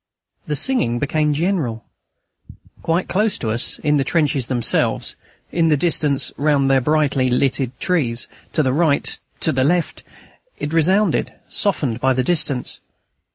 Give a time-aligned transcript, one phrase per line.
[0.47, 1.85] The singing became general.
[2.81, 5.15] Quite close to us, in the trenches themselves,
[5.51, 10.01] in the distance, round their brightly lighted trees, to the right, to the left,
[10.57, 12.79] it resounded, softened by the distance.